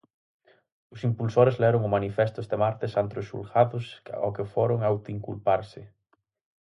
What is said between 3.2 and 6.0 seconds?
os xulgados ao que foron autoinculparse.